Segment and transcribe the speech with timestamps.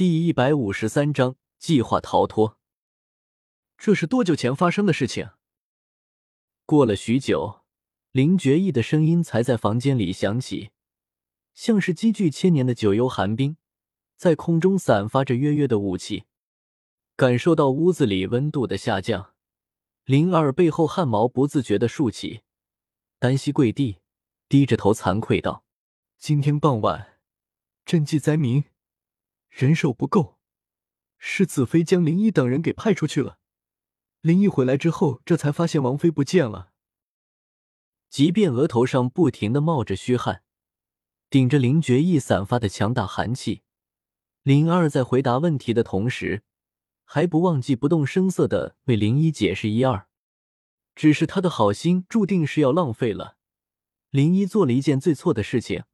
[0.00, 2.56] 第一百五十三章计划逃脱。
[3.76, 5.32] 这是多久前发生的事情？
[6.64, 7.60] 过了许久，
[8.10, 10.70] 林觉意的声音才在房间里响起，
[11.52, 13.58] 像是积聚千年的九幽寒冰，
[14.16, 16.24] 在空中散发着约约的雾气。
[17.14, 19.34] 感受到屋子里温度的下降，
[20.06, 22.40] 灵儿背后汗毛不自觉的竖起，
[23.18, 23.98] 单膝跪地，
[24.48, 25.66] 低着头惭愧道
[26.16, 27.18] ：“今天傍晚，
[27.84, 28.64] 赈济灾民。”
[29.50, 30.38] 人手不够，
[31.18, 33.38] 是子妃将林一等人给派出去了。
[34.22, 36.72] 林一回来之后，这才发现王妃不见了。
[38.08, 40.42] 即便额头上不停的冒着虚汗，
[41.28, 43.62] 顶着林觉意散发的强大寒气，
[44.42, 46.42] 林二在回答问题的同时，
[47.04, 50.08] 还不忘记不动声色的为林一解释一二。
[50.94, 53.36] 只是他的好心注定是要浪费了。
[54.10, 55.84] 林一做了一件最错的事情，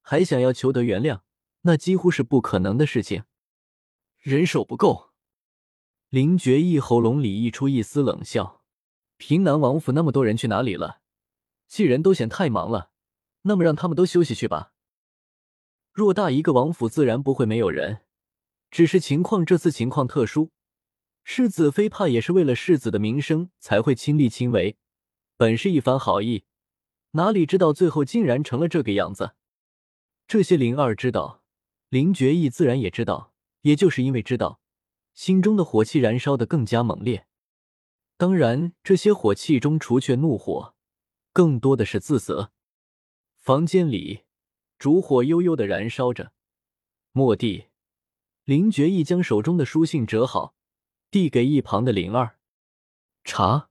[0.00, 1.22] 还想要求得原谅。
[1.66, 3.24] 那几乎是不可能的事情，
[4.20, 5.10] 人手不够。
[6.10, 8.62] 林觉意喉咙里溢出一丝冷笑
[9.18, 11.00] ：“平南王府那么多人去哪里了？
[11.66, 12.92] 既然都嫌太忙了，
[13.42, 14.74] 那么让他们都休息去吧。
[15.92, 18.02] 偌大一个王府，自然不会没有人。
[18.70, 20.52] 只是情况这次情况特殊，
[21.24, 24.78] 世子妃怕也是为了世子的名声才会亲力亲为。
[25.36, 26.44] 本是一番好意，
[27.12, 29.34] 哪里知道最后竟然成了这个样子。
[30.28, 31.42] 这些灵儿知道。”
[31.96, 34.60] 林觉意自然也知道，也就是因为知道，
[35.14, 37.26] 心中的火气燃烧的更加猛烈。
[38.18, 40.74] 当然，这些火气中除却怒火，
[41.32, 42.52] 更多的是自责。
[43.38, 44.24] 房间里，
[44.78, 46.32] 烛火悠悠的燃烧着。
[47.12, 47.68] 蓦地，
[48.44, 50.54] 林觉意将手中的书信折好，
[51.10, 52.36] 递给一旁的灵儿
[53.24, 53.70] ：“查，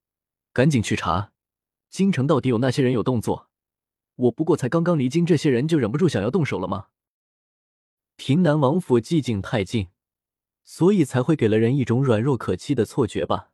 [0.52, 1.32] 赶紧去查，
[1.92, 3.52] 京城到底有那些人有动作？
[4.16, 6.88] 我不过才刚刚离京，这些人就忍不住想要动手了吗？”
[8.18, 9.90] 平南王府寂静太静，
[10.64, 13.52] 所以才会给了人一种软弱可欺的错觉吧。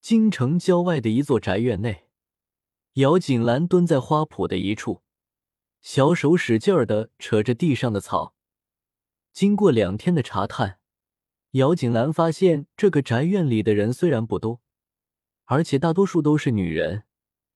[0.00, 2.06] 京城郊外的一座宅院内，
[2.94, 5.02] 姚锦兰蹲在花圃的一处，
[5.80, 8.34] 小手使劲儿的扯着地上的草。
[9.32, 10.78] 经过两天的查探，
[11.52, 14.60] 姚锦兰发现这个宅院里的人虽然不多，
[15.46, 17.02] 而且大多数都是女人，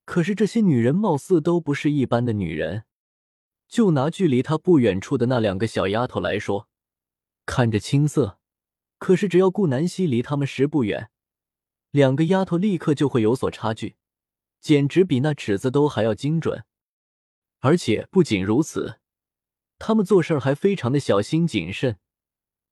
[0.03, 2.83] 可是这些女人貌似都不是一般的女人。
[3.69, 6.67] 就拿距离他不远处的那两个小丫头来说，
[7.45, 8.39] 看着青涩，
[8.97, 11.11] 可是只要顾南希离他们十步远，
[11.91, 13.95] 两个丫头立刻就会有所差距，
[14.59, 16.65] 简直比那尺子都还要精准。
[17.59, 18.99] 而且不仅如此，
[19.77, 21.99] 他们做事还非常的小心谨慎。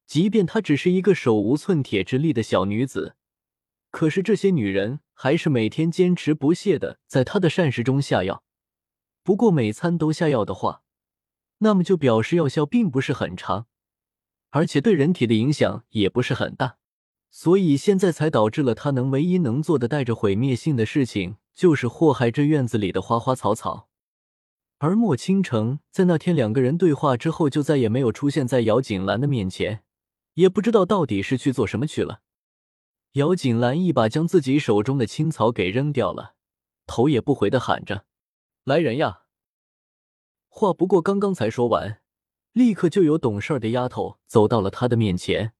[0.07, 3.15] 即便她只是一个手无寸铁之力的小女子，
[3.91, 8.43] 可是这些女人还是每天坚持不懈的在她的膳食中下药。
[9.21, 10.83] 不过每餐都下药的话，
[11.59, 13.67] 那么就表示药效并不是很长，
[14.51, 16.77] 而且对人体的影响也不是很大，
[17.31, 23.89] 所以现在才导致了他能唯一能做的带着毁灭性的事情，就是祸害这院子里的花花草草。
[24.79, 29.83] 而莫倾城在那天两个人对话之后，就再也没有出现在姚锦兰的面前，
[30.35, 32.21] 也不知道到底是去做什么去了。
[33.13, 36.35] 姚锦兰一把将自己手中的青草给扔掉了，
[36.85, 38.05] 头也不回的喊着
[38.63, 39.21] ：“来人呀！”
[40.59, 42.01] 话不过刚刚才说完，
[42.51, 45.53] 立刻就有懂事的丫头走到了他的面前，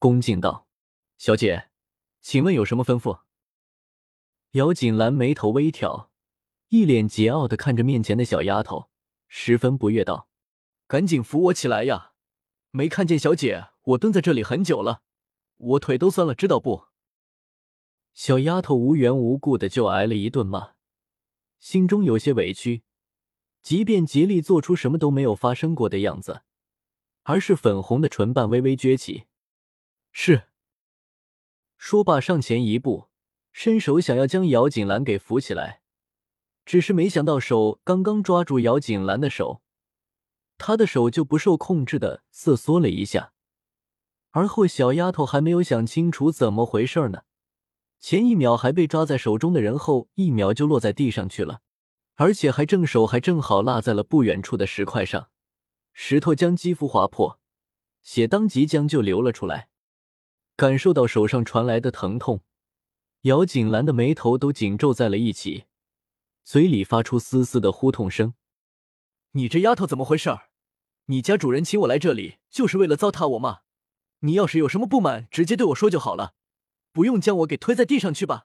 [0.00, 0.66] 恭敬道
[1.18, 1.68] ：“小姐，
[2.20, 3.20] 请问有什么吩咐？”
[4.58, 6.10] 姚锦兰眉头微挑，
[6.70, 8.90] 一脸桀骜的看着面前的小丫头，
[9.28, 10.28] 十分不悦道
[10.88, 12.14] ：“赶紧扶我起来呀！
[12.72, 15.02] 没看见小姐，我蹲在这里很久了，
[15.58, 16.86] 我腿都酸了，知道不？”
[18.12, 20.72] 小丫头无缘无故的就挨了一顿骂，
[21.60, 22.82] 心中有些委屈。
[23.62, 26.42] 即便竭力做出什么都没有发生过的样子，
[27.24, 29.24] 而是粉红的唇瓣微微撅起。
[30.12, 30.44] 是。
[31.76, 33.08] 说罢，上前一步，
[33.52, 35.80] 伸手想要将姚锦兰给扶起来，
[36.64, 39.62] 只是没想到手刚刚抓住姚锦兰的手，
[40.58, 43.32] 她的手就不受控制的瑟缩了一下。
[44.32, 47.22] 而后，小丫头还没有想清楚怎么回事呢，
[47.98, 51.62] 前一秒还被抓在手中的人，后一秒就落在地上去了。
[52.20, 55.30] 而且还正手还正好落在了不远处的石块上，
[55.94, 57.40] 石头将肌肤划破，
[58.02, 59.70] 血当即将就流了出来。
[60.54, 62.42] 感受到手上传来的疼痛，
[63.22, 65.64] 姚锦兰的眉头都紧皱在了一起，
[66.44, 68.34] 嘴里发出嘶嘶的呼痛声
[69.32, 70.28] ：“你这丫头怎么回事？
[71.06, 73.60] 你家主人请我来这里就是为了糟蹋我吗？
[74.18, 76.34] 你要是有什么不满，直接对我说就好了，
[76.92, 78.44] 不用将我给推在地上去吧。”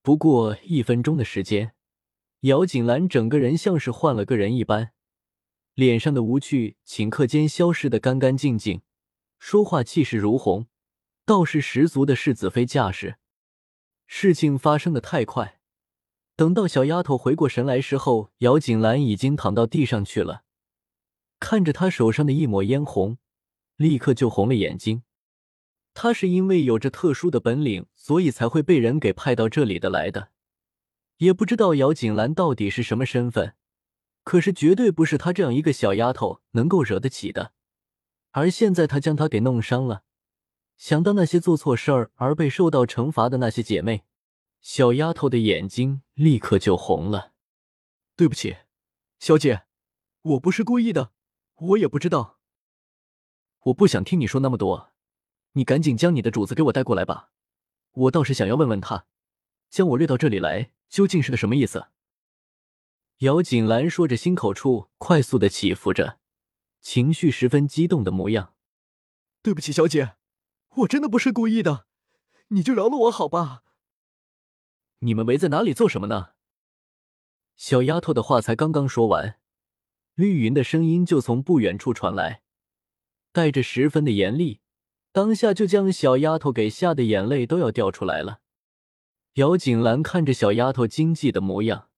[0.00, 1.74] 不过一分钟的时间。
[2.42, 4.92] 姚锦兰整个人像是换了个人一般，
[5.74, 8.82] 脸上的无趣顷刻间消失的干干净净，
[9.40, 10.68] 说话气势如虹，
[11.24, 13.16] 倒是十足的世子妃架势。
[14.06, 15.58] 事情发生的太快，
[16.36, 20.44] 等到小丫头回过神来时候，姚锦兰已经躺到地上去了。
[21.40, 23.18] 看着她手上的一抹嫣红，
[23.74, 25.02] 立刻就红了眼睛。
[25.92, 30.30] 她是因为有着特殊的本领，所以才会被人给派到这里的来的。
[31.18, 33.54] 也不知道姚锦兰到底是什么身份，
[34.24, 37.52] 可是绝对不是她这样一个小丫头能够惹得起的。
[38.30, 40.02] 而现在她将她给弄伤了，
[40.76, 44.04] 想到那些做错事儿而被受到惩罚的那些姐妹，
[44.60, 47.32] 小丫头的眼睛立刻就红了。
[48.14, 48.56] 对不起，
[49.18, 49.62] 小姐，
[50.22, 51.12] 我不是故意的，
[51.56, 52.38] 我也不知道。
[53.64, 54.92] 我不想听你说那么多，
[55.52, 57.30] 你赶紧将你的主子给我带过来吧。
[57.92, 59.06] 我倒是想要问问他，
[59.68, 60.70] 将我掠到这里来。
[60.88, 61.88] 究竟是个什么意思？
[63.18, 66.18] 姚锦兰说着，心口处快速的起伏着，
[66.80, 68.54] 情绪十分激动的模样。
[69.42, 70.16] 对不起，小姐，
[70.76, 71.86] 我真的不是故意的，
[72.48, 73.64] 你就饶了我好吧。
[75.00, 76.30] 你们围在哪里做什么呢？
[77.56, 79.38] 小丫头的话才刚刚说完，
[80.14, 82.42] 绿云的声音就从不远处传来，
[83.32, 84.60] 带着十分的严厉，
[85.10, 88.40] 当下就将小丫头给吓得眼泪都要掉出来了。
[89.38, 91.90] 姚锦兰看着小丫头惊悸的模样，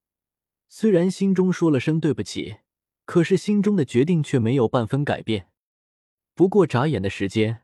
[0.69, 2.59] 虽然心中说了声对不起，
[3.07, 5.49] 可是心中的决定却没有半分改变。
[6.35, 7.63] 不过眨眼的时间，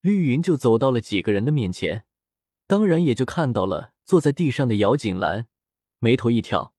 [0.00, 2.04] 绿云就走到了几个人的面前，
[2.66, 5.46] 当然也就看到了坐在地上的姚锦兰，
[6.00, 6.74] 眉头一挑，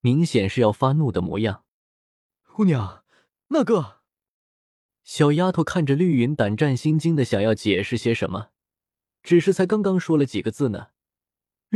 [0.00, 1.62] 明显是要发怒的模样。
[2.52, 3.04] 姑娘，
[3.50, 4.00] 那个
[5.04, 8.48] 小丫头看着绿云，胆战心惊的想要解释些什么，
[9.22, 10.88] 只是才刚刚说了几个字呢。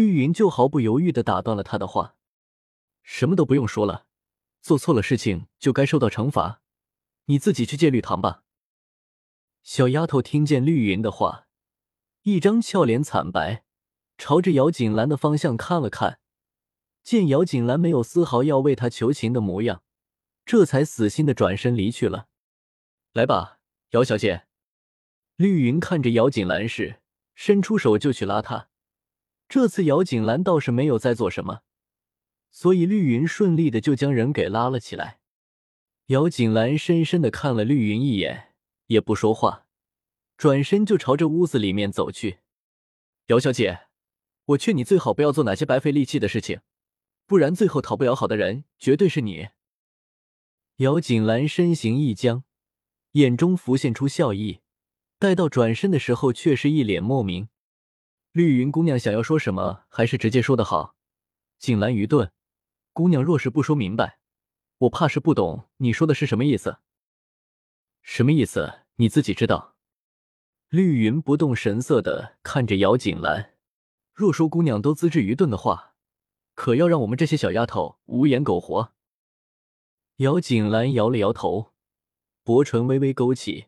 [0.01, 2.17] 绿云就毫不犹豫的打断了他的话
[3.05, 4.07] ：“什么都不用说了，
[4.63, 6.63] 做错了事情就该受到惩罚，
[7.27, 8.43] 你自己去戒律堂吧。”
[9.63, 11.47] 小丫头听见绿云的话，
[12.23, 13.63] 一张俏脸惨白，
[14.17, 16.19] 朝着姚锦兰的方向看了看，
[17.03, 19.83] 见姚锦兰没有丝毫要为她求情的模样，
[20.47, 22.29] 这才死心的转身离去了。
[23.13, 23.59] 来吧，
[23.91, 24.47] 姚小姐。
[25.37, 27.03] 绿云看着姚锦兰时，
[27.35, 28.70] 伸出手就去拉她。
[29.51, 31.63] 这次姚锦兰倒是没有再做什么，
[32.53, 35.19] 所以绿云顺利的就将人给拉了起来。
[36.07, 38.55] 姚锦兰深深的看了绿云一眼，
[38.87, 39.67] 也不说话，
[40.37, 42.39] 转身就朝着屋子里面走去。
[43.27, 43.89] 姚小姐，
[44.45, 46.61] 我劝你最好不要做哪些白费力气的事情，
[47.27, 49.49] 不然最后讨不了好的人绝对是你。
[50.77, 52.45] 姚锦兰身形一僵，
[53.13, 54.61] 眼中浮现出笑意，
[55.19, 57.49] 待到转身的时候，却是一脸莫名。
[58.33, 60.95] 绿云姑娘想要说什么，还是直接说的好。
[61.59, 62.31] 锦兰愚钝，
[62.93, 64.21] 姑娘若是不说明白，
[64.79, 66.79] 我怕是不懂你说的是什么意思。
[68.03, 68.83] 什么意思？
[68.97, 69.75] 你自己知道。
[70.69, 73.55] 绿云不动神色的看着姚锦兰，
[74.15, 75.97] 若说姑娘都资质愚钝的话，
[76.55, 78.93] 可要让我们这些小丫头无言苟活。
[80.19, 81.73] 姚锦兰摇了摇头，
[82.45, 83.67] 薄唇微微勾起，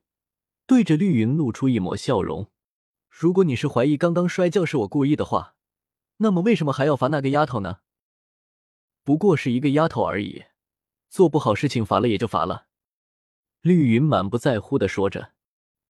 [0.69, 2.52] 对着绿云露出一抹笑容。
[3.14, 5.55] 如果你是怀疑刚刚摔跤是我故意的话，
[6.17, 7.81] 那么为什么还要罚那个丫头呢？
[9.05, 10.47] 不过是一个丫头而已，
[11.11, 12.69] 做不好事情罚了也就罚了。
[13.61, 15.35] 绿云满不在乎的说着，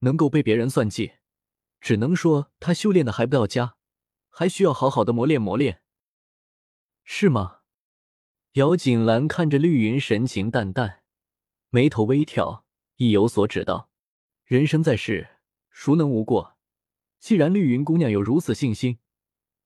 [0.00, 1.12] 能够被别人算计，
[1.80, 3.76] 只能说他修炼的还不到家，
[4.28, 5.80] 还需要好好的磨练磨练，
[7.04, 7.60] 是吗？
[8.54, 11.04] 姚锦兰看着绿云，神情淡淡，
[11.70, 12.66] 眉头微挑，
[12.96, 13.88] 意有所指道
[14.44, 15.36] ：“人生在世，
[15.70, 16.51] 孰能无过？”
[17.22, 18.98] 既然绿云姑娘有如此信心，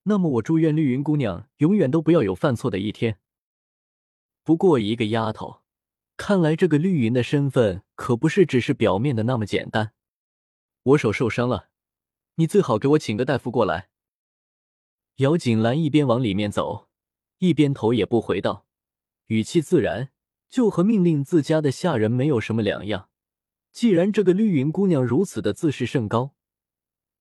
[0.03, 3.19] 那么我祝愿绿云姑娘永远都不要有犯错的一天。
[4.45, 5.63] 不过一个丫头，
[6.19, 9.95] 看来这个绿云的身份可不是只是表面的那么简单。
[10.83, 11.71] 我手受伤了，
[12.35, 13.89] 你最好给我请个大夫过来。
[15.17, 16.91] 姚锦兰一边往里面走，
[17.39, 18.67] 一边头也不回道，
[19.29, 20.11] 语气自然，
[20.51, 23.09] 就和命令自家的下人没有什么两样。
[23.73, 26.36] 既然这个绿云姑娘如此的自视甚高。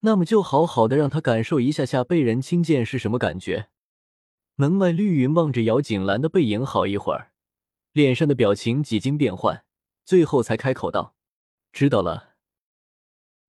[0.05, 3.69] 那么就好好的让他感受一下下被人轻贱是什么感觉。
[4.53, 7.31] 门外绿云望着姚景兰的背影，好一会儿，
[7.91, 9.65] 脸上的表情几经变换，
[10.05, 11.15] 最后才开口道
[11.74, 12.35] ：“知道了。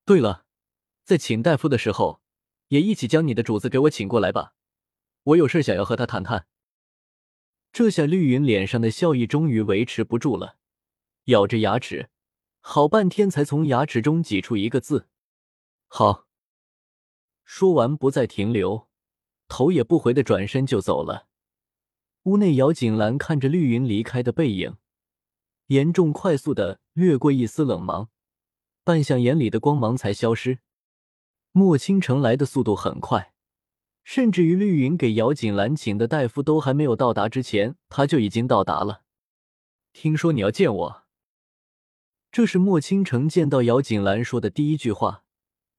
[0.06, 0.46] 对了，
[1.04, 2.22] 在请大夫的时候，
[2.68, 4.54] 也一起将你的主子给我请过来吧，
[5.24, 6.46] 我有事想要和他谈谈。”
[7.70, 10.56] 这下绿云脸上的笑意终于维持不住了，
[11.24, 12.08] 咬着牙齿，
[12.60, 15.08] 好半天才从牙齿中挤出一个字
[15.86, 16.24] ：“好。”
[17.46, 18.88] 说完，不再停留，
[19.46, 21.28] 头也不回的转身就走了。
[22.24, 24.76] 屋内，姚锦兰看着绿云离开的背影，
[25.68, 28.10] 眼中快速的掠过一丝冷芒，
[28.82, 30.58] 半向眼里的光芒才消失。
[31.52, 33.32] 莫倾城来的速度很快，
[34.02, 39.02] 甚至于绿云给姚锦兰请的大夫都还没有到达之前，他就已经到达了。
[39.92, 41.04] 听说你要见我，
[42.32, 45.22] 这是莫倾城见到姚锦兰说的第一句话。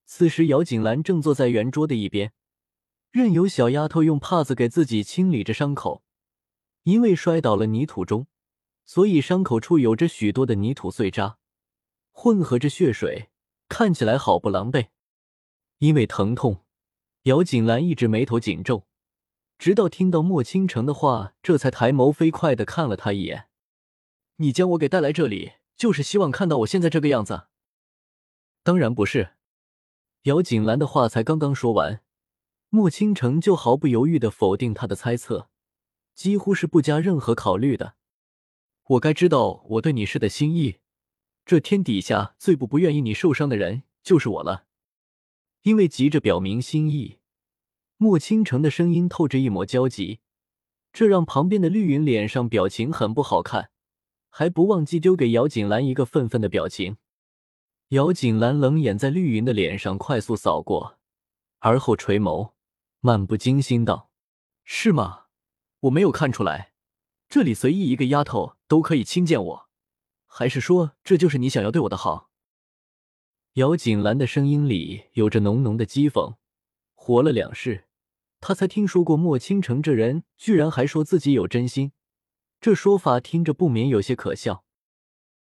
[0.09, 2.31] 此时，姚锦兰正坐在圆桌的一边，
[3.11, 6.01] 任由小丫头用帕子给自己清理着伤口。
[6.83, 8.27] 因为摔倒了泥土中，
[8.85, 11.37] 所以伤口处有着许多的泥土碎渣，
[12.13, 13.29] 混合着血水，
[13.67, 14.87] 看起来好不狼狈。
[15.79, 16.63] 因为疼痛，
[17.23, 18.87] 姚锦兰一直眉头紧皱，
[19.57, 23.49] 直到听到莫倾城的话，这才抬眸飞快的看了他一眼
[24.37, 27.47] ：“你将我给带来这里，就是希望看到我现在这个样子
[28.63, 29.31] ？”“当然不是。”
[30.27, 32.01] 姚锦兰的话才刚刚说完，
[32.67, 35.49] 莫倾城就毫不犹豫的否定他的猜测，
[36.13, 37.95] 几乎是不加任何考虑的。
[38.89, 40.79] 我该知道我对你是的心意，
[41.45, 44.65] 这天底下最不不愿意你受伤的人就是我了。
[45.61, 47.19] 因为急着表明心意，
[47.95, 50.19] 莫倾城的声音透着一抹焦急，
[50.91, 53.69] 这让旁边的绿云脸上表情很不好看，
[54.29, 56.97] 还不忘记丢给姚锦兰一个愤愤的表情。
[57.89, 60.97] 姚锦兰冷眼在绿云的脸上快速扫过，
[61.59, 62.51] 而后垂眸，
[62.99, 64.09] 漫不经心道
[64.65, 65.27] ：“是吗？
[65.79, 66.73] 我没有看出来，
[67.29, 69.69] 这里随意一个丫头都可以轻贱我，
[70.25, 72.29] 还是说这就是你想要对我的好？”
[73.55, 76.35] 姚锦兰的声音里有着浓浓的讥讽。
[76.93, 77.85] 活了两世，
[78.41, 81.93] 他才听说过莫倾城这人居然还说自己有真心，
[82.59, 84.65] 这说法听着不免有些可笑。